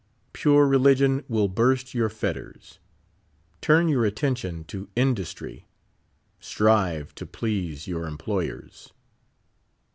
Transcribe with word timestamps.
Pure 0.33 0.65
re 0.65 0.79
ligion 0.79 1.23
will 1.27 1.47
burst 1.47 1.93
your 1.93 2.09
fetters. 2.09 2.79
Turn 3.61 3.87
your 3.87 4.03
attention 4.03 4.63
to 4.63 4.89
industry. 4.95 5.67
Strive 6.39 7.13
to 7.13 7.27
please 7.27 7.85
your 7.85 8.07
employers. 8.07 8.93